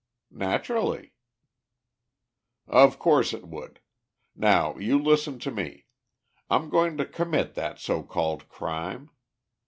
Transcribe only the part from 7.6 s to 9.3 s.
so called crime.